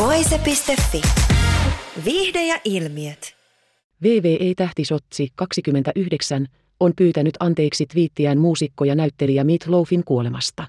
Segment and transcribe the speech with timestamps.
[0.00, 1.02] Voise.fi.
[2.04, 3.36] Viihde ja ilmiöt.
[4.02, 6.46] VVE-tähtisotsi 29
[6.80, 10.66] on pyytänyt anteeksi twiittiään muusikko ja näyttelijä Meat Loafin kuolemasta.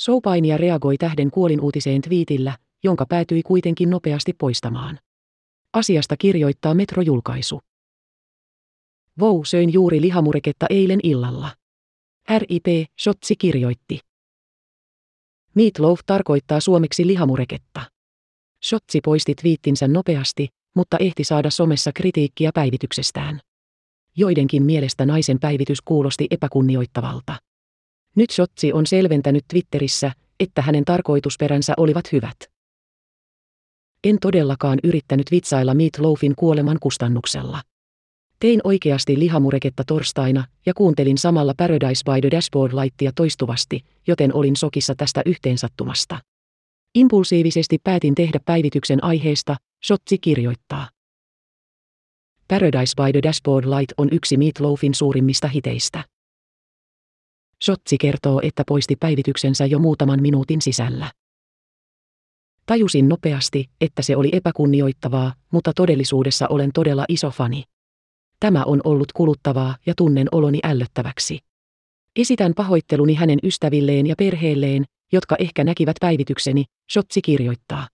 [0.00, 4.98] Showpainia reagoi tähden kuolinuutiseen twiitillä, jonka päätyi kuitenkin nopeasti poistamaan.
[5.72, 7.60] Asiasta kirjoittaa Metro-julkaisu.
[9.20, 11.50] Vou söin juuri lihamureketta eilen illalla.
[12.38, 13.98] RIP, Shotsi kirjoitti.
[15.54, 17.93] Meatloaf tarkoittaa suomeksi lihamureketta.
[18.64, 23.40] Shotsi poisti twiittinsä nopeasti, mutta ehti saada somessa kritiikkiä päivityksestään.
[24.16, 27.34] Joidenkin mielestä naisen päivitys kuulosti epäkunnioittavalta.
[28.16, 32.36] Nyt Shotsi on selventänyt Twitterissä, että hänen tarkoitusperänsä olivat hyvät.
[34.04, 37.62] En todellakaan yrittänyt vitsailla Meatloafin kuoleman kustannuksella.
[38.40, 44.56] Tein oikeasti lihamureketta torstaina ja kuuntelin samalla Paradise by the Dashboard laittia toistuvasti, joten olin
[44.56, 46.18] sokissa tästä yhteensattumasta.
[46.94, 49.56] Impulsiivisesti päätin tehdä päivityksen aiheesta,
[49.86, 50.88] Shotzi kirjoittaa.
[52.48, 56.04] Paradise by the Dashboard Light on yksi Meatloafin suurimmista hiteistä.
[57.64, 61.12] Shotzi kertoo, että poisti päivityksensä jo muutaman minuutin sisällä.
[62.66, 67.64] Tajusin nopeasti, että se oli epäkunnioittavaa, mutta todellisuudessa olen todella iso fani.
[68.40, 71.38] Tämä on ollut kuluttavaa ja tunnen oloni ällöttäväksi.
[72.16, 74.84] Esitän pahoitteluni hänen ystävilleen ja perheelleen,
[75.14, 77.88] jotka ehkä näkivät päivitykseni, Shotzi kirjoittaa.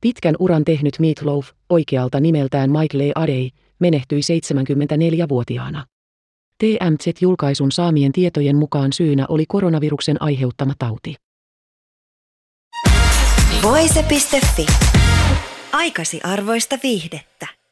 [0.00, 3.48] Pitkän uran tehnyt Meatloaf, oikealta nimeltään Michael Adey,
[3.78, 5.86] menehtyi 74-vuotiaana.
[6.58, 11.14] TMZ-julkaisun saamien tietojen mukaan syynä oli koronaviruksen aiheuttama tauti.
[13.62, 14.66] Voise.fi.
[15.72, 17.61] Aikasi arvoista viihdettä.